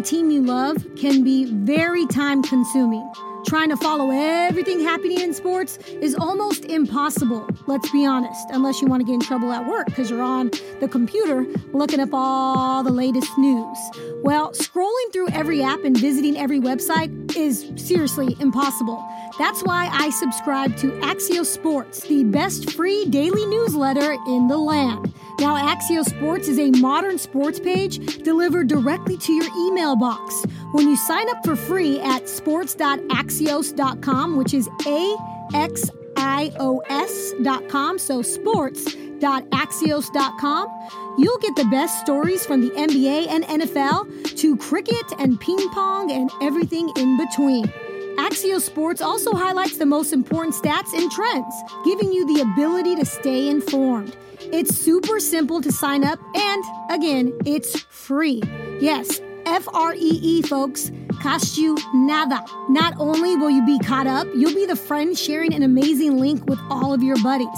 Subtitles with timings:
[0.00, 3.06] A team you love can be very time consuming.
[3.46, 8.88] Trying to follow everything happening in sports is almost impossible, let's be honest, unless you
[8.88, 12.82] want to get in trouble at work because you're on the computer looking up all
[12.82, 13.76] the latest news.
[14.22, 19.06] Well, scrolling through every app and visiting every website is seriously impossible.
[19.38, 25.12] That's why I subscribe to Axios Sports, the best free daily newsletter in the land.
[25.40, 30.44] Now, Axios Sports is a modern sports page delivered directly to your email box.
[30.72, 35.16] When you sign up for free at sports.axios.com, which is A
[35.54, 35.88] X
[36.18, 40.68] I O S.com, so sports.axios.com,
[41.16, 46.12] you'll get the best stories from the NBA and NFL to cricket and ping pong
[46.12, 47.72] and everything in between.
[48.20, 51.54] Axios Sports also highlights the most important stats and trends,
[51.86, 54.14] giving you the ability to stay informed.
[54.52, 58.42] It's super simple to sign up, and again, it's free.
[58.78, 62.44] Yes, F R E E, folks, cost you nada.
[62.68, 66.44] Not only will you be caught up, you'll be the friend sharing an amazing link
[66.46, 67.48] with all of your buddies.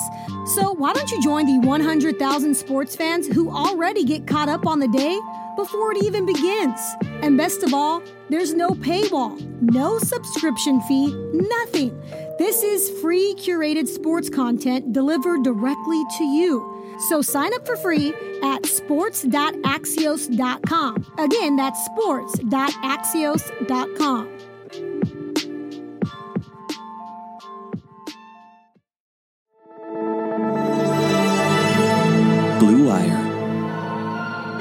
[0.54, 4.78] So, why don't you join the 100,000 sports fans who already get caught up on
[4.78, 5.18] the day
[5.56, 6.80] before it even begins?
[7.22, 12.00] And best of all, there's no paywall, no subscription fee, nothing.
[12.38, 16.68] This is free curated sports content delivered directly to you.
[17.08, 18.12] So sign up for free
[18.42, 21.06] at sports.axios.com.
[21.18, 24.41] Again, that's sports.axios.com.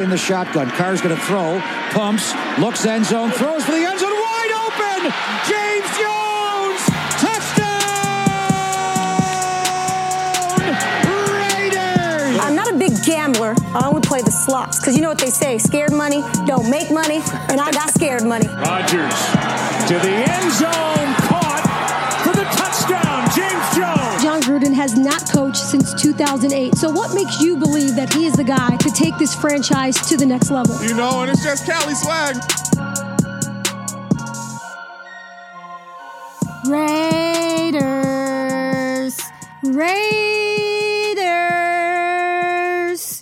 [0.01, 4.00] In the shotgun, Carr's going to throw, pumps, looks end zone, throws for the end
[4.00, 5.12] zone, wide open!
[5.45, 6.81] James Jones!
[7.22, 7.69] Touchdown!
[11.38, 12.39] Raiders!
[12.39, 13.53] I'm not a big gambler.
[13.75, 16.89] I only play the slots because you know what they say: scared money don't make
[16.89, 18.47] money, and I got scared money.
[18.47, 19.13] Rodgers
[19.88, 21.41] to the end zone,
[23.36, 24.24] James Jones.
[24.24, 26.75] Jon Gruden has not coached since 2008.
[26.75, 30.18] So, what makes you believe that he is the guy to take this franchise to
[30.18, 30.84] the next level?
[30.84, 32.36] You know, and it's just Cali swag.
[36.68, 37.81] Raiders.
[39.63, 40.12] Raiders.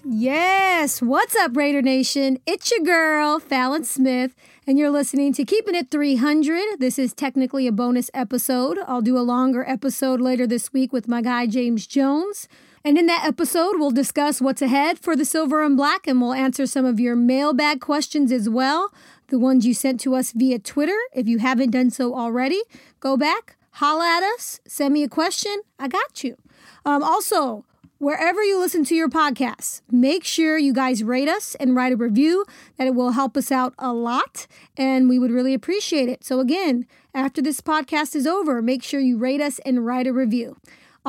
[0.06, 1.02] Yes.
[1.02, 2.40] What's up, Raider Nation?
[2.48, 4.36] It's your girl, Fallon Smith,
[4.70, 6.78] and you're listening to Keeping It 300.
[6.78, 8.78] This is technically a bonus episode.
[8.86, 12.48] I'll do a longer episode later this week with my guy, James Jones.
[12.86, 16.34] And in that episode, we'll discuss what's ahead for the Silver and Black, and we'll
[16.34, 18.94] answer some of your mailbag questions as well,
[19.30, 21.00] the ones you sent to us via Twitter.
[21.16, 22.62] If you haven't done so already,
[23.00, 25.64] go back, holla at us, send me a question.
[25.80, 26.38] I got you.
[26.86, 27.66] Um, also,
[28.00, 31.98] wherever you listen to your podcasts, make sure you guys rate us and write a
[31.98, 32.46] review.
[32.78, 36.24] That it will help us out a lot, and we would really appreciate it.
[36.24, 40.14] So again, after this podcast is over, make sure you rate us and write a
[40.14, 40.58] review.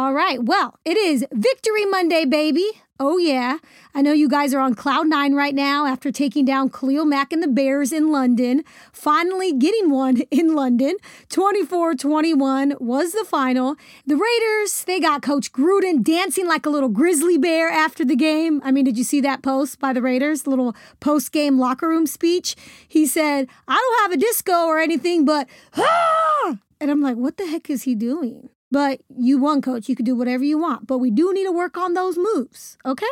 [0.00, 0.42] All right.
[0.42, 2.64] Well, it is Victory Monday, baby.
[2.98, 3.58] Oh, yeah.
[3.94, 7.34] I know you guys are on cloud nine right now after taking down Khalil Mack
[7.34, 8.64] and the Bears in London.
[8.94, 10.96] Finally getting one in London.
[11.28, 13.76] 24 21 was the final.
[14.06, 18.62] The Raiders, they got Coach Gruden dancing like a little grizzly bear after the game.
[18.64, 20.44] I mean, did you see that post by the Raiders?
[20.44, 22.56] The little post game locker room speech?
[22.88, 25.46] He said, I don't have a disco or anything, but
[25.76, 26.56] ah!
[26.80, 28.48] And I'm like, what the heck is he doing?
[28.70, 29.88] But you won, coach.
[29.88, 30.86] You can do whatever you want.
[30.86, 33.06] But we do need to work on those moves, okay?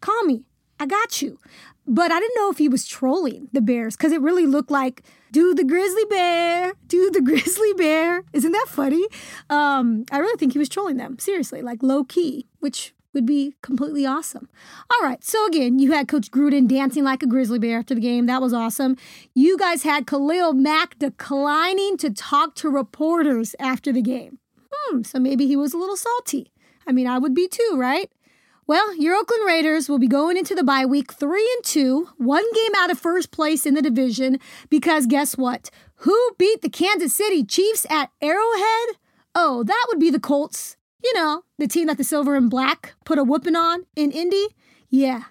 [0.00, 0.44] Call me.
[0.80, 1.38] I got you.
[1.86, 5.02] But I didn't know if he was trolling the Bears because it really looked like,
[5.32, 8.24] do the grizzly bear, do the grizzly bear.
[8.32, 9.06] Isn't that funny?
[9.50, 13.54] Um, I really think he was trolling them, seriously, like low key, which would be
[13.62, 14.48] completely awesome.
[14.90, 18.00] All right, so again, you had Coach Gruden dancing like a grizzly bear after the
[18.02, 18.26] game.
[18.26, 18.96] That was awesome.
[19.34, 24.38] You guys had Khalil Mack declining to talk to reporters after the game.
[24.88, 26.52] Hmm, so maybe he was a little salty.
[26.86, 28.10] I mean, I would be too, right?
[28.66, 32.44] Well, your Oakland Raiders will be going into the bye week three and two, one
[32.54, 34.38] game out of first place in the division.
[34.68, 35.70] Because guess what?
[36.02, 38.96] Who beat the Kansas City Chiefs at Arrowhead?
[39.34, 40.76] Oh, that would be the Colts.
[41.02, 44.48] You know, the team that the silver and black put a whooping on in Indy.
[44.90, 45.24] Yeah,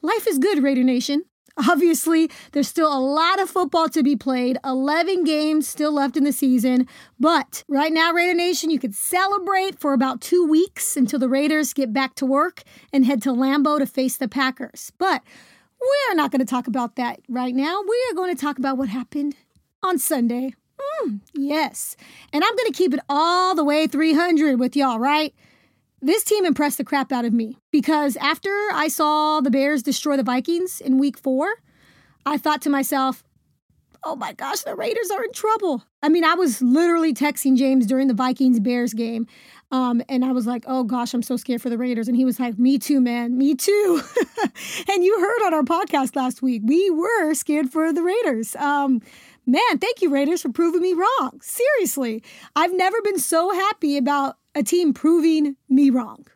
[0.00, 1.24] life is good, Raider Nation.
[1.68, 6.24] Obviously, there's still a lot of football to be played, 11 games still left in
[6.24, 6.86] the season.
[7.18, 11.72] But right now, Raider Nation, you could celebrate for about two weeks until the Raiders
[11.72, 12.62] get back to work
[12.92, 14.92] and head to Lambeau to face the Packers.
[14.98, 15.22] But
[15.80, 17.82] we're not going to talk about that right now.
[17.82, 19.34] We are going to talk about what happened
[19.82, 20.54] on Sunday.
[21.02, 21.96] Mm, yes.
[22.32, 25.34] And I'm going to keep it all the way 300 with y'all, right?
[26.00, 30.16] This team impressed the crap out of me because after I saw the Bears destroy
[30.16, 31.48] the Vikings in week four,
[32.24, 33.24] I thought to myself,
[34.04, 35.84] oh my gosh, the Raiders are in trouble.
[36.02, 39.26] I mean, I was literally texting James during the Vikings Bears game.
[39.70, 42.08] Um, and I was like, oh gosh, I'm so scared for the Raiders.
[42.08, 44.00] And he was like, me too, man, me too.
[44.88, 48.56] and you heard on our podcast last week, we were scared for the Raiders.
[48.56, 49.02] Um,
[49.46, 51.40] man, thank you, Raiders, for proving me wrong.
[51.42, 52.22] Seriously,
[52.56, 56.26] I've never been so happy about a team proving me wrong.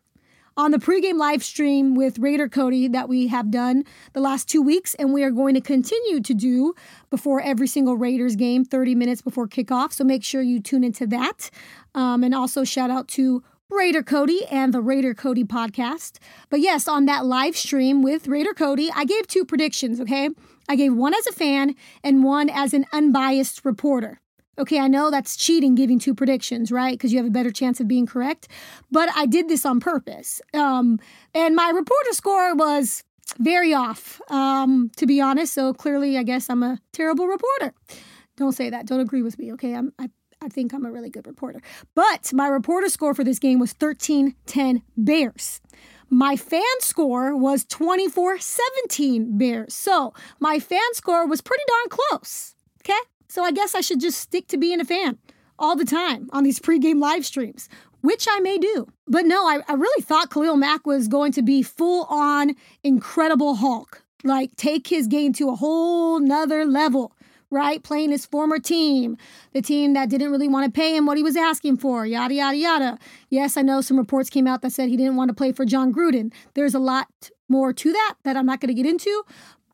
[0.57, 3.83] On the pregame live stream with Raider Cody that we have done
[4.13, 6.73] the last two weeks, and we are going to continue to do
[7.11, 9.93] before every single Raiders game, 30 minutes before kickoff.
[9.93, 11.51] So make sure you tune into that.
[11.97, 16.19] Um, and also shout out to Raider Cody and the Raider Cody podcast.
[16.49, 20.29] But yes, on that live stream with Raider Cody, I gave two predictions, okay?
[20.69, 21.75] I gave one as a fan
[22.05, 24.22] and one as an unbiased reporter.
[24.59, 26.93] Okay, I know that's cheating giving two predictions, right?
[26.93, 28.49] Because you have a better chance of being correct.
[28.91, 30.43] But I did this on purpose.
[30.53, 30.99] Um,
[31.35, 33.03] and my reporter score was
[33.39, 35.55] very off, um, to be honest.
[35.55, 37.75] So clearly, I guess I'm a terrible reporter.
[38.37, 38.87] Don't say that.
[38.87, 39.75] Don't agree with me, okay?
[39.75, 40.11] I'm, I,
[40.43, 41.63] I think I'm a really good reporter.
[41.95, 45.61] But my reporter score for this game was 13 10 Bears.
[46.11, 49.73] My fan score was 24 17 Bears.
[49.73, 52.55] So my fan score was pretty darn close.
[52.83, 52.99] Okay.
[53.33, 55.17] So I guess I should just stick to being a fan
[55.59, 57.67] all the time on these pregame live streams,
[58.03, 58.87] which I may do.
[59.07, 63.55] But no, I, I really thought Khalil Mack was going to be full on incredible
[63.55, 67.15] Hulk, like take his game to a whole nother level
[67.51, 67.83] right?
[67.83, 69.19] Playing his former team,
[69.53, 72.33] the team that didn't really want to pay him what he was asking for, yada,
[72.33, 72.99] yada, yada.
[73.29, 75.67] Yes, I know some reports came out that said he didn't want to play for
[75.67, 76.33] Jon Gruden.
[76.55, 77.09] There's a lot
[77.51, 79.23] more to that that I'm not going to get into.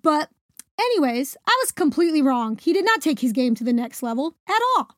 [0.03, 0.29] But,
[0.79, 2.59] anyways, I was completely wrong.
[2.59, 4.97] He did not take his game to the next level at all.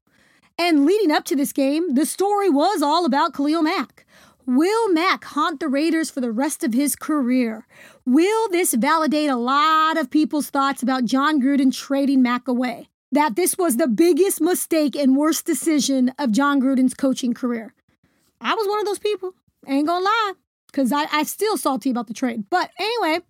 [0.59, 4.05] And leading up to this game, the story was all about Khalil Mack.
[4.47, 7.67] Will Mack haunt the Raiders for the rest of his career?
[8.05, 12.89] Will this validate a lot of people's thoughts about Jon Gruden trading Mack away?
[13.13, 17.75] That this was the biggest mistake and worst decision of Jon Gruden's coaching career.
[18.41, 19.35] I was one of those people.
[19.67, 20.33] Ain't gonna lie,
[20.67, 22.45] because I, I still salty about the trade.
[22.51, 23.21] But anyway,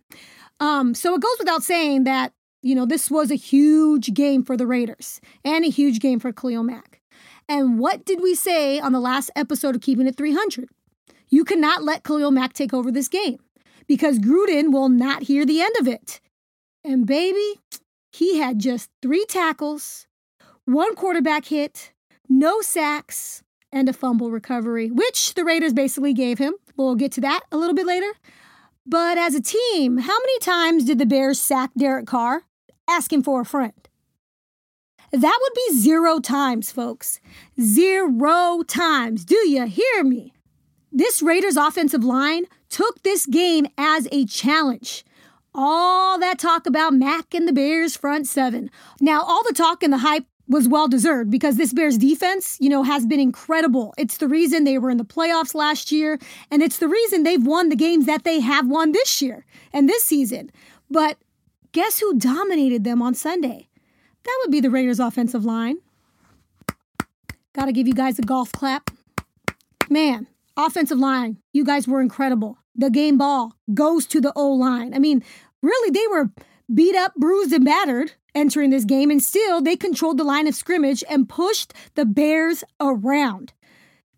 [0.61, 2.33] um, so it goes without saying that,
[2.63, 6.33] you know, this was a huge game for the Raiders and a huge game for
[6.33, 7.01] Khalil Mack.
[7.49, 10.69] And what did we say on the last episode of Keeping It 300?
[11.29, 13.39] You cannot let Khalil Mack take over this game
[13.87, 16.21] because Gruden will not hear the end of it.
[16.85, 17.61] And baby,
[18.13, 20.07] he had just three tackles,
[20.65, 21.93] one quarterback hit,
[22.29, 23.43] no sacks,
[23.73, 26.55] and a fumble recovery, which the Raiders basically gave him.
[26.77, 28.11] We'll get to that a little bit later.
[28.87, 32.43] But as a team, how many times did the Bears sack Derek Carr
[32.91, 33.73] asking for a friend?
[35.13, 37.21] That would be zero times, folks.
[37.61, 39.25] Zero times.
[39.25, 40.33] Do you hear me?
[40.93, 45.05] This Raiders offensive line took this game as a challenge.
[45.53, 48.71] All that talk about Mack and the Bears front seven.
[49.01, 52.69] Now, all the talk and the hype was well deserved because this Bears defense, you
[52.69, 53.95] know, has been incredible.
[53.97, 56.19] It's the reason they were in the playoffs last year,
[56.51, 59.89] and it's the reason they've won the games that they have won this year and
[59.89, 60.51] this season.
[60.91, 61.19] But
[61.73, 63.69] guess who dominated them on Sunday?
[64.25, 65.79] That would be the Raiders offensive line.
[67.55, 68.91] Got to give you guys a golf clap.
[69.89, 72.59] Man, Offensive line, you guys were incredible.
[72.75, 74.95] The game ball goes to the O line.
[74.95, 75.23] I mean,
[75.63, 76.31] really, they were
[76.73, 80.55] beat up, bruised, and battered entering this game, and still they controlled the line of
[80.55, 83.53] scrimmage and pushed the Bears around.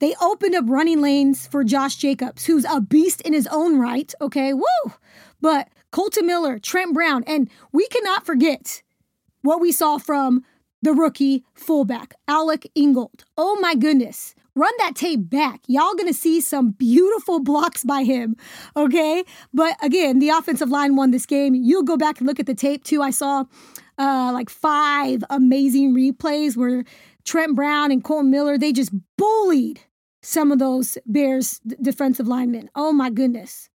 [0.01, 4.13] They opened up running lanes for Josh Jacobs, who's a beast in his own right.
[4.21, 4.93] Okay, woo!
[5.41, 8.83] But Kolton Miller, Trent Brown, and we cannot forget
[9.43, 10.43] what we saw from
[10.83, 13.25] the rookie fullback, Alec Ingold.
[13.37, 14.35] Oh my goodness.
[14.55, 15.61] Run that tape back.
[15.67, 18.37] Y'all gonna see some beautiful blocks by him.
[18.77, 19.25] Okay.
[19.55, 21.55] But again, the offensive line won this game.
[21.55, 23.01] You'll go back and look at the tape too.
[23.01, 23.45] I saw
[23.99, 26.85] uh, like five amazing replays where
[27.25, 29.81] Trent Brown and Cole Miller, they just bullied
[30.23, 32.71] some of those Bears defensive linemen.
[32.75, 33.71] Oh my goodness.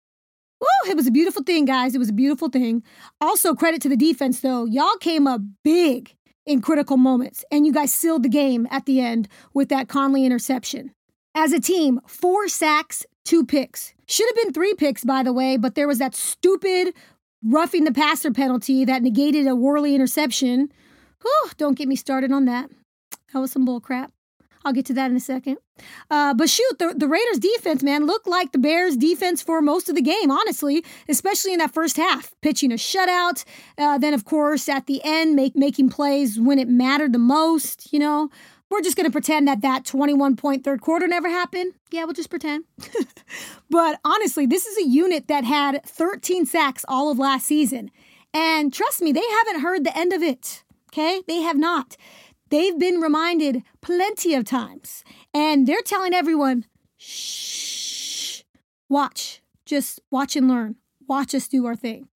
[0.61, 1.95] Woo, it was a beautiful thing, guys.
[1.95, 2.83] It was a beautiful thing.
[3.19, 4.65] Also, credit to the defense, though.
[4.65, 9.01] Y'all came up big in critical moments, and you guys sealed the game at the
[9.01, 10.91] end with that Conley interception.
[11.33, 13.93] As a team, four sacks, two picks.
[14.07, 16.93] Should have been three picks, by the way, but there was that stupid
[17.43, 20.71] roughing the passer penalty that negated a Worley interception.
[21.21, 22.69] Whew, don't get me started on that.
[23.33, 24.11] That was some bull crap.
[24.65, 25.57] I'll get to that in a second.
[26.09, 29.89] Uh, but shoot, the, the Raiders defense, man, looked like the Bears defense for most
[29.89, 32.33] of the game, honestly, especially in that first half.
[32.41, 33.45] Pitching a shutout.
[33.77, 37.93] Uh, then, of course, at the end, make, making plays when it mattered the most,
[37.93, 38.29] you know.
[38.71, 41.73] We're just going to pretend that that 21 point third quarter never happened.
[41.91, 42.63] Yeah, we'll just pretend.
[43.69, 47.91] but honestly, this is a unit that had 13 sacks all of last season.
[48.33, 50.63] And trust me, they haven't heard the end of it.
[50.91, 51.21] Okay?
[51.27, 51.95] They have not.
[52.49, 55.03] They've been reminded plenty of times.
[55.33, 56.65] And they're telling everyone,
[56.97, 58.41] shh,
[58.89, 60.75] watch, just watch and learn.
[61.07, 62.07] Watch us do our thing.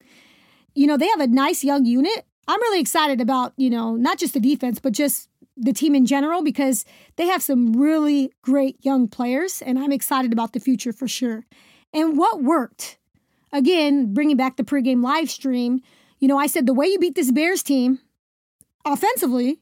[0.76, 2.26] You know, they have a nice young unit.
[2.48, 6.06] I'm really excited about, you know, not just the defense, but just the team in
[6.06, 6.86] general because
[7.18, 11.46] they have some really great young players, and I'm excited about the future for sure.
[11.94, 12.98] And what worked?
[13.52, 15.82] Again, bringing back the pregame live stream,
[16.20, 18.00] you know, I said the way you beat this Bears team
[18.86, 19.60] offensively,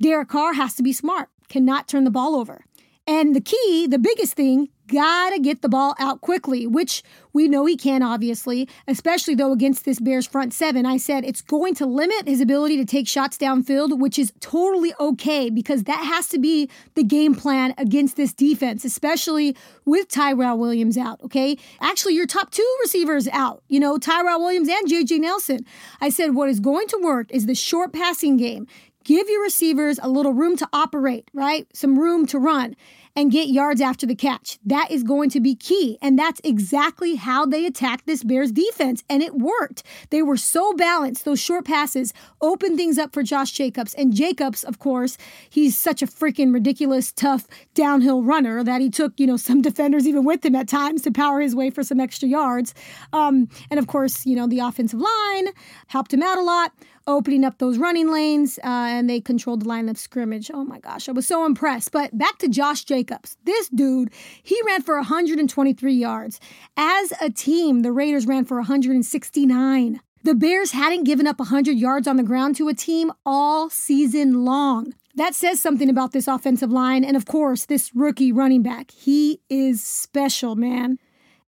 [0.00, 2.64] Derek Carr has to be smart, cannot turn the ball over.
[3.06, 7.02] And the key, the biggest thing, gotta get the ball out quickly, which
[7.32, 10.86] we know he can, obviously, especially though against this Bears front seven.
[10.86, 14.92] I said it's going to limit his ability to take shots downfield, which is totally
[14.98, 20.58] okay because that has to be the game plan against this defense, especially with Tyrell
[20.58, 21.56] Williams out, okay?
[21.80, 25.60] Actually, your top two receivers out, you know, Tyrell Williams and JJ Nelson.
[26.00, 28.66] I said what is going to work is the short passing game.
[29.08, 31.66] Give your receivers a little room to operate, right?
[31.72, 32.76] Some room to run
[33.16, 34.58] and get yards after the catch.
[34.66, 35.96] That is going to be key.
[36.02, 39.02] And that's exactly how they attacked this Bears defense.
[39.08, 39.82] And it worked.
[40.10, 41.24] They were so balanced.
[41.24, 42.12] Those short passes
[42.42, 43.94] opened things up for Josh Jacobs.
[43.94, 45.16] And Jacobs, of course,
[45.48, 50.06] he's such a freaking ridiculous, tough downhill runner that he took, you know, some defenders
[50.06, 52.74] even with him at times to power his way for some extra yards.
[53.14, 55.48] Um, and of course, you know, the offensive line
[55.86, 56.74] helped him out a lot
[57.08, 60.50] opening up those running lanes, uh, and they controlled the line of scrimmage.
[60.54, 61.90] Oh my gosh, I was so impressed.
[61.90, 63.36] But back to Josh Jacobs.
[63.42, 64.12] This dude,
[64.42, 66.38] he ran for 123 yards.
[66.76, 70.00] As a team, the Raiders ran for 169.
[70.22, 74.44] The Bears hadn't given up 100 yards on the ground to a team all season
[74.44, 74.94] long.
[75.14, 77.04] That says something about this offensive line.
[77.04, 78.90] And of course, this rookie running back.
[78.90, 80.98] He is special, man.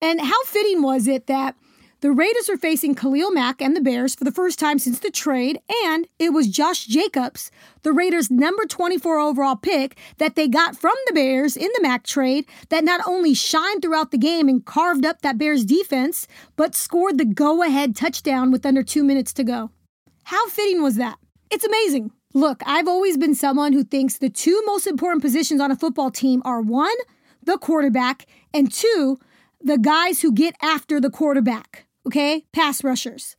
[0.01, 1.55] And how fitting was it that
[2.01, 5.11] the Raiders are facing Khalil Mack and the Bears for the first time since the
[5.11, 7.51] trade, and it was Josh Jacobs,
[7.83, 12.05] the Raiders' number 24 overall pick that they got from the Bears in the Mack
[12.05, 16.25] trade, that not only shined throughout the game and carved up that Bears defense,
[16.55, 19.69] but scored the go ahead touchdown with under two minutes to go.
[20.23, 21.17] How fitting was that?
[21.51, 22.11] It's amazing.
[22.33, 26.11] Look, I've always been someone who thinks the two most important positions on a football
[26.11, 26.95] team are one,
[27.43, 29.19] the quarterback, and two,
[29.59, 32.45] the guys who get after the quarterback okay?
[32.51, 33.35] Pass rushers.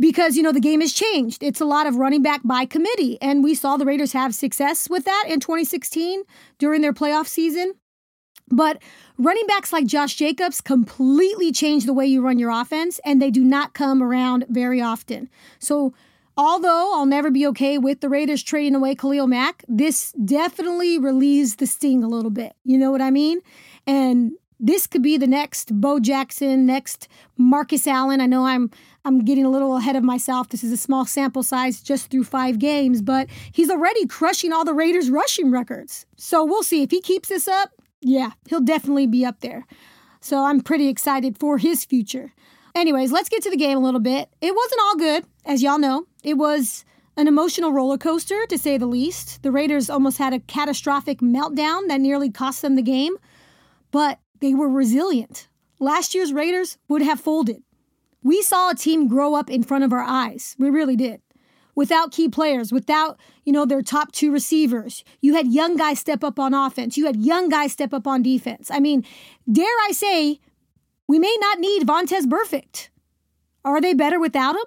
[0.00, 1.42] Because, you know, the game has changed.
[1.42, 3.16] It's a lot of running back by committee.
[3.22, 6.24] And we saw the Raiders have success with that in 2016
[6.58, 7.74] during their playoff season.
[8.50, 8.82] But
[9.16, 13.30] running backs like Josh Jacobs completely change the way you run your offense, and they
[13.30, 15.30] do not come around very often.
[15.60, 15.94] So,
[16.36, 21.56] although I'll never be okay with the Raiders trading away Khalil Mack, this definitely relieves
[21.56, 22.54] the sting a little bit.
[22.64, 23.40] You know what I mean?
[23.86, 28.20] And this could be the next Bo Jackson, next Marcus Allen.
[28.20, 28.70] I know I'm
[29.04, 30.48] I'm getting a little ahead of myself.
[30.48, 34.64] This is a small sample size just through 5 games, but he's already crushing all
[34.64, 36.06] the Raiders rushing records.
[36.16, 37.70] So we'll see if he keeps this up.
[38.00, 39.66] Yeah, he'll definitely be up there.
[40.20, 42.32] So I'm pretty excited for his future.
[42.74, 44.30] Anyways, let's get to the game a little bit.
[44.40, 46.06] It wasn't all good, as y'all know.
[46.22, 46.84] It was
[47.16, 49.42] an emotional roller coaster, to say the least.
[49.42, 53.14] The Raiders almost had a catastrophic meltdown that nearly cost them the game.
[53.90, 55.48] But they were resilient.
[55.78, 57.62] Last year's Raiders would have folded.
[58.22, 60.56] We saw a team grow up in front of our eyes.
[60.58, 61.20] We really did.
[61.74, 65.04] Without key players, without, you know, their top two receivers.
[65.20, 66.96] You had young guys step up on offense.
[66.96, 68.70] You had young guys step up on defense.
[68.70, 69.04] I mean,
[69.50, 70.40] dare I say,
[71.06, 72.88] we may not need Vontaze Burfict.
[73.64, 74.64] Are they better without him?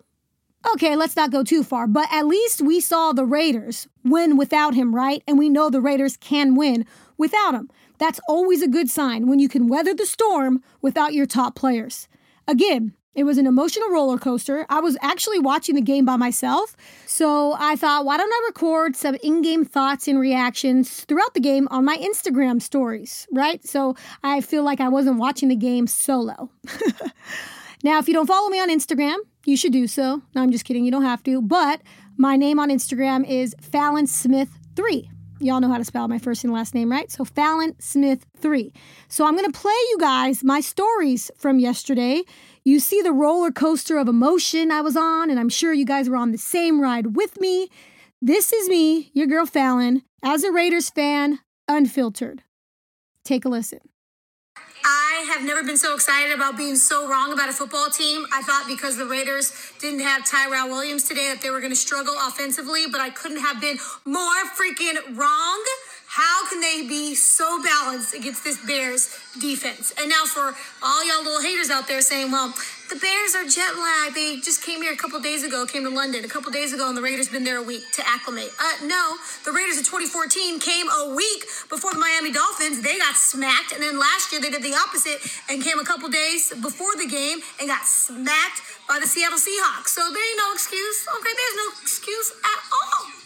[0.74, 4.74] Okay, let's not go too far, but at least we saw the Raiders win without
[4.74, 5.24] him, right?
[5.28, 6.86] And we know the Raiders can win
[7.18, 7.70] without him.
[7.98, 12.08] That's always a good sign when you can weather the storm without your top players.
[12.48, 14.68] Again, It was an emotional roller coaster.
[14.70, 16.76] I was actually watching the game by myself.
[17.08, 21.40] So I thought, why don't I record some in game thoughts and reactions throughout the
[21.40, 23.66] game on my Instagram stories, right?
[23.68, 26.52] So I feel like I wasn't watching the game solo.
[27.84, 30.22] now, if you don't follow me on Instagram, you should do so.
[30.36, 30.86] No, I'm just kidding.
[30.86, 31.42] You don't have to.
[31.42, 31.82] But
[32.18, 35.10] my name on Instagram is Fallon Smith 3.
[35.40, 37.12] Y'all know how to spell my first and last name, right?
[37.12, 38.74] So Fallon Smith 3.
[39.08, 42.24] So I'm going to play you guys my stories from yesterday.
[42.64, 46.10] You see the roller coaster of emotion I was on, and I'm sure you guys
[46.10, 47.70] were on the same ride with me.
[48.20, 52.42] This is me, your girl Fallon, as a Raiders fan, unfiltered.
[53.24, 53.80] Take a listen.
[54.90, 58.26] I have never been so excited about being so wrong about a football team.
[58.32, 61.76] I thought because the Raiders didn't have Tyrell Williams today that they were going to
[61.76, 65.64] struggle offensively, but I couldn't have been more freaking wrong.
[66.08, 69.94] How can they be so balanced against this Bears defense?
[70.00, 72.54] And now for all y'all little haters out there saying, well,
[72.90, 74.16] the Bears are jet lagged.
[74.16, 76.88] They just came here a couple days ago, came to London a couple days ago,
[76.88, 78.52] and the Raiders been there a week to acclimate.
[78.60, 82.82] Uh, no, the Raiders in 2014 came a week before the Miami Dolphins.
[82.82, 86.08] They got smacked, and then last year they did the opposite and came a couple
[86.10, 89.92] days before the game and got smacked by the Seattle Seahawks.
[89.92, 91.08] So there ain't no excuse.
[91.20, 93.17] Okay, there's no excuse at all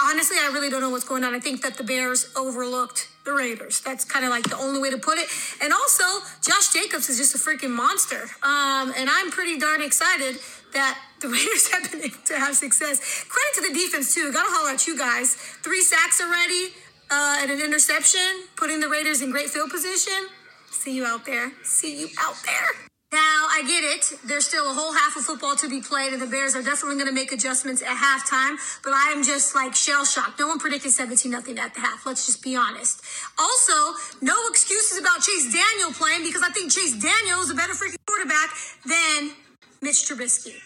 [0.00, 1.34] honestly, I really don't know what's going on.
[1.34, 3.80] I think that the Bears overlooked the Raiders.
[3.80, 5.28] That's kind of like the only way to put it.
[5.62, 6.04] And also,
[6.42, 8.22] Josh Jacobs is just a freaking monster.
[8.42, 10.36] Um, and I'm pretty darn excited
[10.72, 13.24] that the Raiders have been able to have success.
[13.28, 14.32] Credit to the defense, too.
[14.32, 15.34] Gotta holler at you guys.
[15.34, 16.72] Three sacks already
[17.10, 20.28] uh, and an interception, putting the Raiders in great field position.
[20.70, 21.52] See you out there.
[21.64, 22.97] See you out there.
[23.10, 24.20] Now, I get it.
[24.28, 26.96] There's still a whole half of football to be played, and the Bears are definitely
[26.96, 28.56] going to make adjustments at halftime.
[28.84, 30.38] But I am just like shell shocked.
[30.38, 32.04] No one predicted 17 nothing at the half.
[32.04, 33.00] Let's just be honest.
[33.38, 37.72] Also, no excuses about Chase Daniel playing because I think Chase Daniel is a better
[37.72, 38.50] freaking quarterback
[38.84, 39.32] than
[39.80, 40.56] Mitch Trubisky.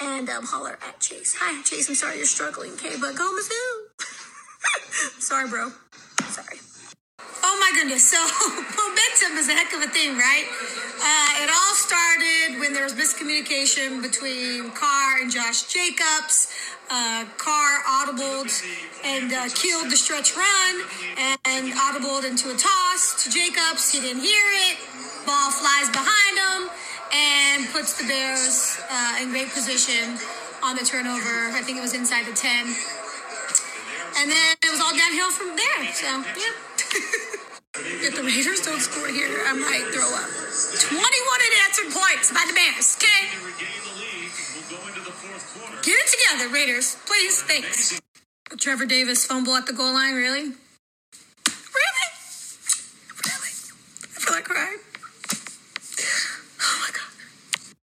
[0.00, 1.34] And um, holler at Chase.
[1.40, 1.88] Hi, Chase.
[1.88, 2.72] I'm sorry you're struggling.
[2.74, 5.20] Okay, but go Mizzou.
[5.20, 5.72] sorry, bro.
[7.52, 8.08] Oh my goodness.
[8.08, 8.16] So
[8.80, 10.48] momentum is a heck of a thing, right?
[11.04, 16.48] Uh, it all started when there was miscommunication between Carr and Josh Jacobs.
[16.88, 18.48] Uh, Carr audibled
[19.04, 20.80] and uh, killed the stretch run
[21.44, 23.92] and audibled into a toss to Jacobs.
[23.92, 24.80] He didn't hear it.
[25.28, 26.70] Ball flies behind him
[27.12, 30.16] and puts the Bears uh, in great position
[30.64, 31.52] on the turnover.
[31.52, 32.64] I think it was inside the 10.
[34.16, 35.92] And then it was all downhill from there.
[35.92, 36.08] So,
[36.40, 37.28] yeah.
[37.74, 40.28] If the Raiders don't score here, I might throw up.
[40.28, 43.32] 21 unanswered points by the Bears, okay?
[45.80, 46.96] Get it together, Raiders.
[47.06, 47.98] Please, thanks.
[48.58, 50.42] Trevor Davis fumble at the goal line, really?
[50.42, 52.08] Really?
[53.24, 53.52] Really?
[54.04, 54.78] I feel like crying.
[56.60, 57.08] Oh my God.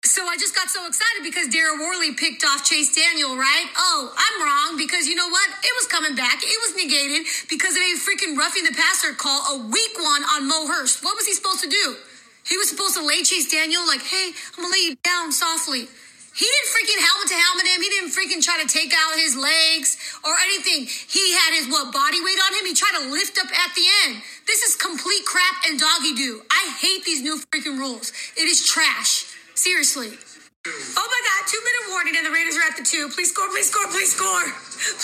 [0.03, 3.65] So I just got so excited because Daryl Worley picked off Chase Daniel, right?
[3.73, 5.49] Oh, I'm wrong because you know what?
[5.65, 6.37] It was coming back.
[6.45, 10.45] It was negated because of a freaking roughing the passer call, a weak one on
[10.45, 11.01] Mo Hurst.
[11.01, 11.97] What was he supposed to do?
[12.45, 15.89] He was supposed to lay Chase Daniel like, hey, I'm gonna lay you down softly.
[16.37, 17.81] He didn't freaking helmet to helmet him.
[17.81, 20.85] He didn't freaking try to take out his legs or anything.
[20.85, 22.69] He had his what body weight on him.
[22.69, 24.21] He tried to lift up at the end.
[24.45, 26.45] This is complete crap and doggy do.
[26.53, 28.13] I hate these new freaking rules.
[28.37, 29.33] It is trash.
[29.57, 30.13] Seriously.
[30.67, 33.07] Oh my God, two minute warning, and the Raiders are at the two.
[33.09, 34.43] Please score, please score, please score.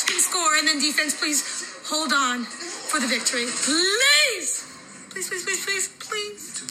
[0.08, 1.40] Please score, and then defense, please
[1.88, 3.48] hold on for the victory.
[3.48, 4.68] Please.
[5.10, 6.64] Please, please, please, please, please.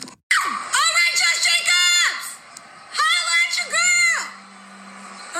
[0.45, 2.27] All right, Josh Jacobs!
[2.93, 4.23] Holla at your girl!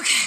[0.01, 0.25] Okay.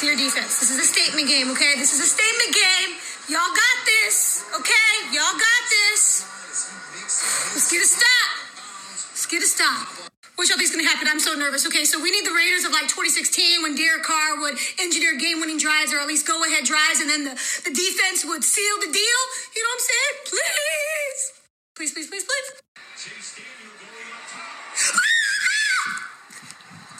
[0.00, 1.74] Dear defense, this is a statement game, okay?
[1.76, 2.96] This is a statement game.
[3.28, 4.92] Y'all got this, okay?
[5.12, 6.24] Y'all got this.
[7.52, 8.28] Let's get a stop.
[9.12, 10.01] Let's get a stop.
[10.42, 11.06] Which y'all think's gonna happen?
[11.06, 11.64] I'm so nervous.
[11.68, 15.56] Okay, so we need the Raiders of like 2016 when Derek Carr would engineer game-winning
[15.56, 17.30] drives or at least go-ahead drives, and then the,
[17.62, 19.22] the defense would seal the deal.
[19.54, 20.14] You know what I'm saying?
[20.34, 21.32] Please,
[21.78, 22.58] please, please, please, please.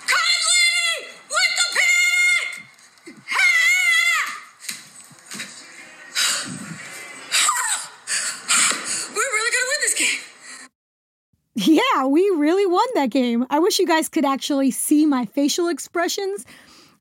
[0.06, 2.62] Conley with the pick.
[9.10, 10.20] We're really gonna win this game.
[11.54, 13.46] Yeah, we really won that game.
[13.50, 16.46] I wish you guys could actually see my facial expressions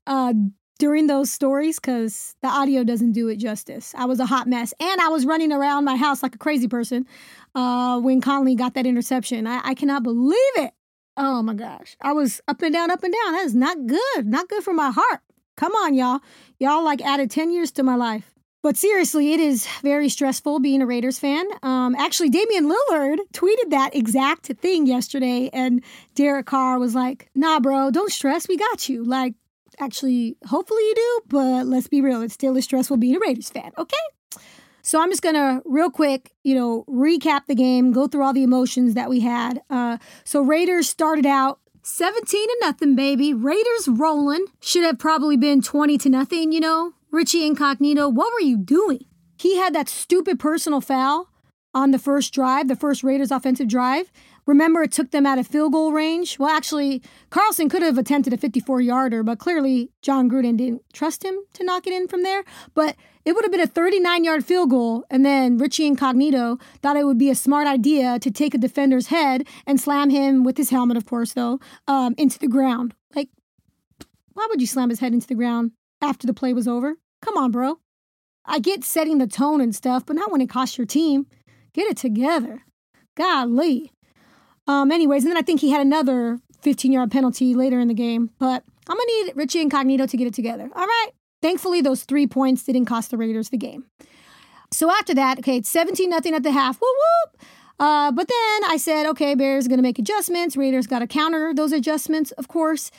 [0.06, 0.34] uh,
[0.78, 3.94] during those stories because the audio doesn't do it justice.
[3.96, 4.74] I was a hot mess.
[4.78, 7.06] And I was running around my house like a crazy person
[7.54, 9.46] uh, when Conley got that interception.
[9.46, 10.72] I, I cannot believe it.
[11.16, 11.96] Oh my gosh.
[12.00, 13.32] I was up and down, up and down.
[13.32, 14.26] That is not good.
[14.26, 15.20] Not good for my heart.
[15.56, 16.20] Come on, y'all.
[16.58, 18.32] Y'all like added 10 years to my life.
[18.62, 21.44] But seriously, it is very stressful being a Raiders fan.
[21.64, 25.82] Um, actually, Damian Lillard tweeted that exact thing yesterday, and
[26.14, 28.46] Derek Carr was like, nah, bro, don't stress.
[28.46, 29.04] We got you.
[29.04, 29.34] Like,
[29.80, 32.22] actually, hopefully you do, but let's be real.
[32.22, 33.96] It's still as stressful being a Raiders fan, okay?
[34.82, 38.42] So I'm just gonna real quick, you know, recap the game, go through all the
[38.42, 39.60] emotions that we had.
[39.70, 43.32] Uh, so Raiders started out 17 to nothing, baby.
[43.34, 44.46] Raiders rolling.
[44.60, 46.92] Should have probably been 20 to nothing, you know.
[47.12, 49.04] Richie Incognito, what were you doing?
[49.36, 51.28] He had that stupid personal foul
[51.74, 54.10] on the first drive, the first Raiders offensive drive.
[54.46, 56.38] Remember, it took them out of field goal range.
[56.38, 61.22] Well, actually, Carlson could have attempted a 54 yarder, but clearly Jon Gruden didn't trust
[61.22, 62.44] him to knock it in from there.
[62.72, 62.96] But
[63.26, 67.04] it would have been a 39 yard field goal, and then Richie Incognito thought it
[67.04, 70.70] would be a smart idea to take a defender's head and slam him with his
[70.70, 72.94] helmet, of course, though, um, into the ground.
[73.14, 73.28] Like,
[74.32, 75.72] why would you slam his head into the ground
[76.02, 76.96] after the play was over?
[77.20, 77.78] Come on, bro.
[78.44, 81.26] I get setting the tone and stuff, but not when it costs your team.
[81.72, 82.64] Get it together.
[83.16, 83.92] Golly.
[84.66, 87.94] Um, anyways, and then I think he had another 15 yard penalty later in the
[87.94, 88.30] game.
[88.38, 90.68] But I'm going to need Richie Incognito to get it together.
[90.74, 91.10] All right.
[91.40, 93.86] Thankfully, those three points didn't cost the Raiders the game.
[94.72, 96.80] So after that, okay, it's 17 nothing at the half.
[96.80, 97.46] Whoop whoop.
[97.78, 100.56] Uh, but then I said, okay, Bears are going to make adjustments.
[100.56, 102.90] Raiders got to counter those adjustments, of course.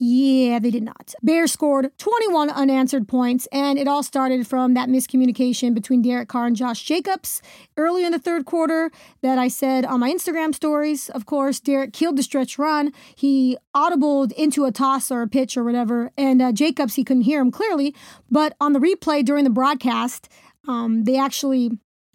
[0.00, 1.12] Yeah, they did not.
[1.24, 6.46] Bears scored 21 unanswered points, and it all started from that miscommunication between Derek Carr
[6.46, 7.42] and Josh Jacobs
[7.76, 11.08] early in the third quarter that I said on my Instagram stories.
[11.08, 12.92] Of course, Derek killed the stretch run.
[13.16, 17.22] He audibled into a toss or a pitch or whatever, and uh, Jacobs, he couldn't
[17.22, 17.92] hear him clearly.
[18.30, 20.28] But on the replay during the broadcast,
[20.68, 21.72] um, they actually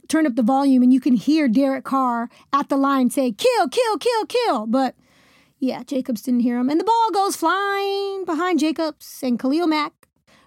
[0.08, 3.68] turned up the volume, and you can hear Derek Carr at the line say, kill,
[3.68, 4.68] kill, kill, kill.
[4.68, 4.96] But
[5.64, 6.70] yeah, Jacobs didn't hear him.
[6.70, 9.94] And the ball goes flying behind Jacobs, and Khalil Mack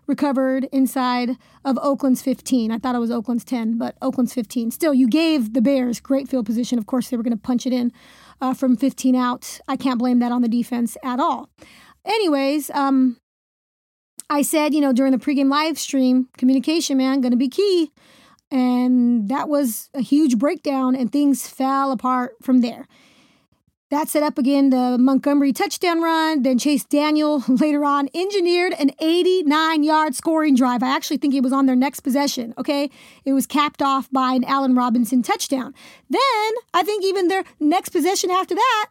[0.07, 1.31] recovered inside
[1.65, 2.71] of Oakland's 15.
[2.71, 4.71] I thought it was Oakland's 10, but Oakland's 15.
[4.71, 6.79] Still, you gave the Bears great field position.
[6.79, 7.93] Of course, they were going to punch it in
[8.41, 9.59] uh, from 15 out.
[9.67, 11.49] I can't blame that on the defense at all.
[12.05, 13.17] Anyways, um,
[14.29, 17.91] I said, you know, during the pregame live stream, communication, man, going to be key.
[18.51, 22.87] And that was a huge breakdown, and things fell apart from there.
[23.89, 26.43] That set up again the Montgomery touchdown run.
[26.43, 30.83] Then Chase Daniel later on engineered an 89 yard scoring drive.
[30.83, 32.53] I actually think it was on their next possession.
[32.59, 32.91] Okay.
[33.25, 35.73] It was capped off by an Allen Robinson touchdown.
[36.11, 38.87] Then I think even their next possession after that,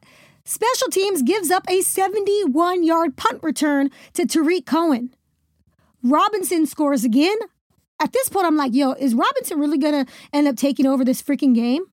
[0.45, 5.13] special teams gives up a 71 yard punt return to Tarik Cohen.
[6.03, 7.38] Robinson scores again.
[7.99, 11.03] At this point, I'm like, yo, is Robinson really going to end up taking over
[11.03, 11.84] this freaking game?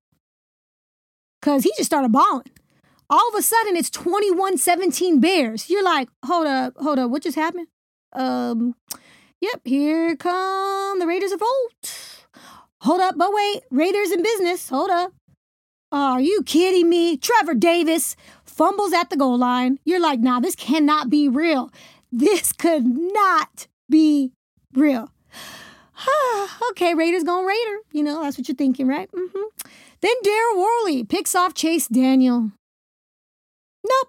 [1.41, 2.45] Because he just started balling
[3.11, 5.69] all of a sudden it's 21-17 Bears.
[5.69, 7.69] You're like, hold up, hold up, what just happened?
[8.13, 8.75] Um,
[9.41, 11.73] yep, here come the Raiders of old.
[12.81, 14.69] Hold up, but wait, Raiders in business.
[14.69, 15.13] Hold up.
[15.93, 17.17] Are you kidding me?
[17.17, 19.79] Trevor Davis fumbles at the goal line.
[19.85, 21.71] You're like, nah, this cannot be real.
[22.11, 24.33] This could not be
[24.75, 25.11] real.
[26.71, 27.79] okay, Raiders going Raider.
[27.93, 29.11] You know, that's what you're thinking, right?
[29.13, 29.71] Mm-hmm.
[30.01, 32.53] Then Daryl Worley picks off Chase Daniel.
[33.85, 34.09] Nope.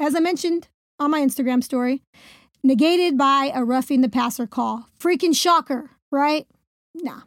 [0.00, 2.02] As I mentioned on my Instagram story,
[2.62, 4.86] negated by a roughing the passer call.
[5.00, 6.46] Freaking shocker, right?
[6.94, 7.22] Nah.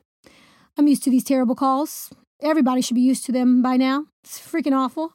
[0.78, 2.12] I'm used to these terrible calls.
[2.42, 4.06] Everybody should be used to them by now.
[4.24, 5.14] It's freaking awful.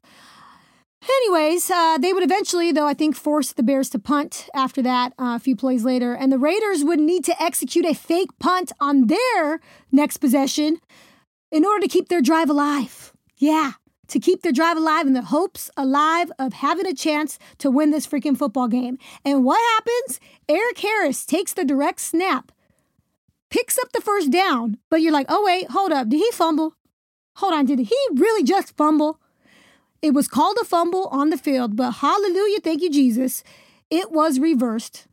[1.02, 5.12] Anyways, uh, they would eventually, though, I think, force the Bears to punt after that
[5.18, 6.14] uh, a few plays later.
[6.14, 9.60] And the Raiders would need to execute a fake punt on their
[9.90, 10.80] next possession
[11.50, 13.12] in order to keep their drive alive.
[13.38, 13.72] Yeah,
[14.10, 17.90] to keep their drive alive and the hopes alive of having a chance to win
[17.90, 18.98] this freaking football game.
[19.24, 20.20] And what happens?
[20.48, 22.52] Erik Harris takes the direct snap,
[23.50, 26.08] picks up the first down, but you're like, oh, wait, hold up.
[26.08, 26.74] Did he fumble?
[27.36, 29.20] Hold on, did he really just fumble?
[30.02, 33.44] It was called a fumble on the field, but hallelujah, thank you, Jesus.
[33.90, 35.06] It was reversed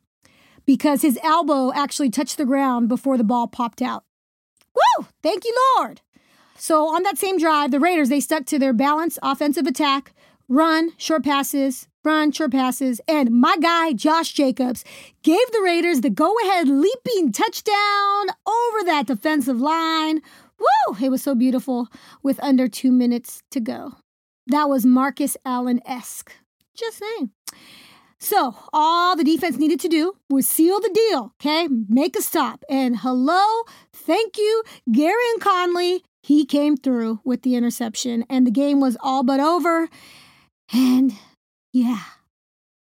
[0.66, 4.04] because his elbow actually touched the ground before the ball popped out.
[4.74, 5.08] Woo!
[5.24, 6.02] Thank you, Lord.
[6.58, 10.14] So on that same drive, the Raiders they stuck to their balanced offensive attack,
[10.50, 14.84] run, short passes, run, short passes, and my guy Josh Jacobs
[15.22, 20.22] gave the Raiders the go-ahead leaping touchdown over that defensive line.
[20.60, 20.98] Woo!
[21.00, 21.90] It was so beautiful
[22.24, 23.94] with under 2 minutes to go.
[24.48, 26.32] That was Marcus Allen-esque.
[26.76, 27.32] Just saying.
[28.20, 31.68] So, all the defense needed to do was seal the deal, okay?
[31.68, 32.64] Make a stop.
[32.68, 38.82] And hello, thank you, Gareon Conley he came through with the interception, and the game
[38.82, 39.88] was all but over.
[40.74, 41.14] And
[41.72, 42.02] yeah,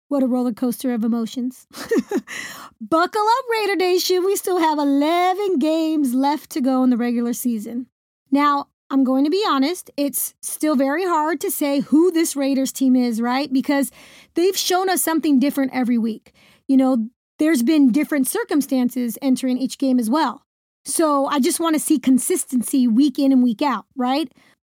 [0.07, 1.67] What a roller coaster of emotions.
[2.81, 4.25] Buckle up, Raider Nation.
[4.25, 7.85] We still have 11 games left to go in the regular season.
[8.31, 12.71] Now, I'm going to be honest, it's still very hard to say who this Raiders
[12.71, 13.53] team is, right?
[13.53, 13.91] Because
[14.33, 16.33] they've shown us something different every week.
[16.67, 20.44] You know, there's been different circumstances entering each game as well.
[20.85, 24.31] So I just want to see consistency week in and week out, right?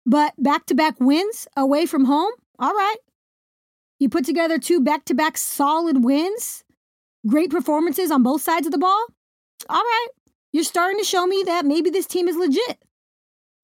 [0.07, 2.97] But back to back wins away from home, all right.
[3.99, 6.65] You put together two back to back solid wins,
[7.27, 9.07] great performances on both sides of the ball,
[9.69, 10.07] all right.
[10.53, 12.83] You're starting to show me that maybe this team is legit.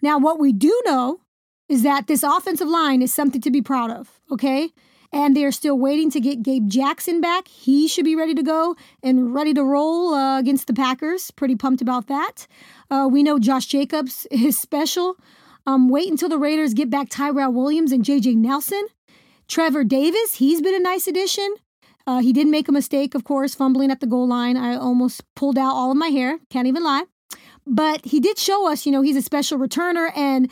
[0.03, 1.21] Now, what we do know
[1.69, 4.71] is that this offensive line is something to be proud of, okay?
[5.15, 7.47] And they're still waiting to get Gabe Jackson back.
[7.47, 11.31] He should be ready to go and ready to roll uh, against the Packers.
[11.31, 12.49] Pretty pumped about that.
[12.91, 15.17] Uh, we know Josh Jacobs is special.
[15.69, 18.89] Um, wait until the Raiders get back Tyrell Williams and JJ Nelson.
[19.47, 21.55] Trevor Davis, he's been a nice addition.
[22.09, 24.57] Uh, he did make a mistake, of course, fumbling at the goal line.
[24.57, 26.41] I almost pulled out all of my hair.
[26.51, 27.05] Can't even lie.
[27.67, 30.51] But he did show us, you know, he's a special returner and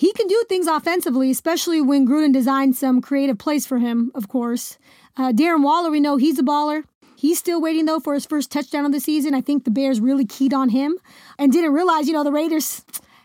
[0.00, 4.28] he can do things offensively, especially when Gruden designed some creative plays for him, of
[4.28, 4.78] course.
[5.14, 6.84] Uh, Darren Waller, we know he's a baller.
[7.16, 9.34] He's still waiting, though, for his first touchdown of the season.
[9.34, 10.96] I think the Bears really keyed on him
[11.38, 12.82] and didn't realize, you know, the Raiders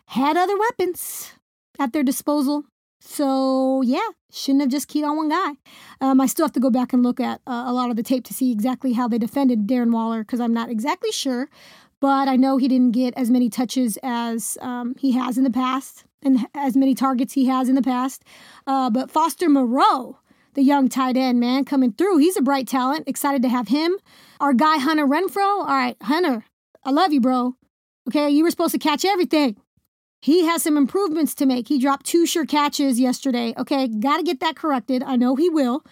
[0.07, 1.31] had other weapons
[1.79, 2.65] at their disposal.
[2.99, 5.51] So, yeah, shouldn't have just keyed on one guy.
[6.01, 8.03] Um, I still have to go back and look at uh, a lot of the
[8.03, 11.47] tape to see exactly how they defended Darren Waller because I'm not exactly sure
[12.01, 15.49] but I know he didn't get as many touches as um, he has in the
[15.49, 18.23] past and as many targets he has in the past.
[18.67, 20.19] Uh, but Foster Moreau,
[20.55, 23.07] the young tight end, man, coming through, he's a bright talent.
[23.07, 23.95] Excited to have him.
[24.41, 25.59] Our guy, Hunter Renfrow.
[25.59, 26.43] All right, Hunter,
[26.83, 27.55] I love you, bro.
[28.09, 29.55] Okay, you were supposed to catch everything.
[30.21, 31.67] He has some improvements to make.
[31.67, 33.53] He dropped two sure catches yesterday.
[33.57, 35.03] Okay, got to get that corrected.
[35.03, 35.83] I know he will.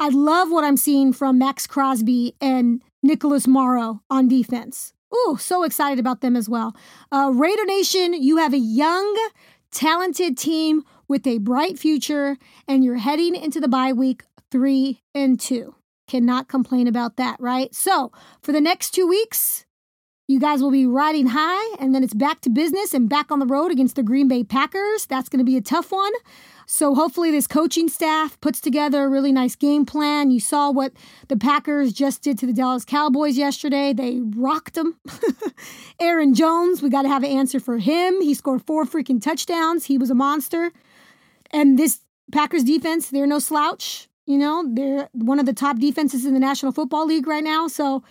[0.00, 4.94] I love what I'm seeing from Maxx Crosby and Nicholas Morrow on defense.
[5.14, 6.74] Ooh, so excited about them as well.
[7.10, 9.30] Uh, Raider Nation, you have a young,
[9.72, 12.36] talented team with a bright future,
[12.68, 15.74] and you're heading into the bye week three and two.
[16.06, 17.74] Cannot complain about that, right?
[17.74, 19.64] So, for the next two weeks,
[20.28, 23.38] you guys will be riding high, and then it's back to business and back on
[23.38, 25.06] the road against the Green Bay Packers.
[25.06, 26.12] That's going to be a tough one.
[26.66, 30.30] So hopefully, this coaching staff puts together a really nice game plan.
[30.30, 30.92] You saw what
[31.28, 33.92] the Packers just did to the Dallas Cowboys yesterday.
[33.92, 34.98] They rocked them.
[36.00, 38.20] Aaron Jones, we got to have an answer for him.
[38.20, 39.86] He scored four freaking touchdowns.
[39.86, 40.72] He was a monster.
[41.50, 44.08] And this Packers defense, they're no slouch.
[44.26, 47.66] You know, they're one of the top defenses in the National Football League right now.
[47.68, 48.02] So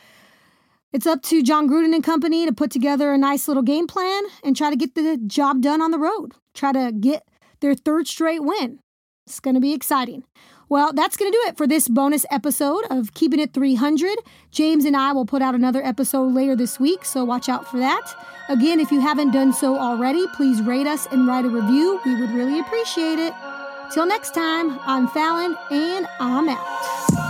[0.94, 4.24] it's up to Jon Gruden and company to put together a nice little game plan
[4.44, 6.34] and try to get the job done on the road.
[6.54, 7.26] Try to get
[7.62, 8.80] their third straight win.
[9.28, 10.24] It's going to be exciting.
[10.68, 14.18] Well, that's going to do it for this bonus episode of Keeping It 300.
[14.52, 17.78] James and I will put out another episode later this week, so watch out for
[17.78, 18.14] that.
[18.50, 22.00] Again, if you haven't done so already, please rate us and write a review.
[22.06, 23.34] We would really appreciate it.
[23.94, 27.21] Till next time, I'm Fallon, and I'm out.